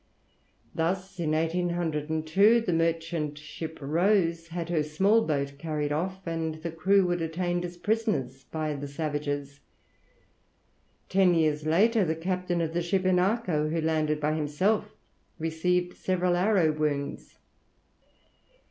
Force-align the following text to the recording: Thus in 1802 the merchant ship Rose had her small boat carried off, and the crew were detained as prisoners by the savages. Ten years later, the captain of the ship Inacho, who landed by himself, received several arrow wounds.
Thus 0.73 1.19
in 1.19 1.33
1802 1.33 2.61
the 2.61 2.73
merchant 2.73 3.37
ship 3.37 3.77
Rose 3.79 4.47
had 4.47 4.69
her 4.69 4.81
small 4.81 5.21
boat 5.27 5.59
carried 5.59 5.91
off, 5.91 6.25
and 6.25 6.55
the 6.55 6.71
crew 6.71 7.05
were 7.05 7.15
detained 7.17 7.63
as 7.65 7.77
prisoners 7.77 8.45
by 8.45 8.73
the 8.73 8.87
savages. 8.87 9.59
Ten 11.07 11.35
years 11.35 11.67
later, 11.67 12.03
the 12.03 12.15
captain 12.15 12.61
of 12.61 12.73
the 12.73 12.81
ship 12.81 13.03
Inacho, 13.03 13.69
who 13.69 13.79
landed 13.79 14.19
by 14.19 14.33
himself, 14.33 14.89
received 15.37 15.95
several 15.95 16.35
arrow 16.35 16.71
wounds. 16.71 17.37